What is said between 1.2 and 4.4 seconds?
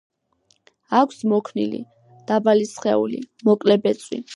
მოქნილი, დაბალი სხეული, მოკლე ბეწვი.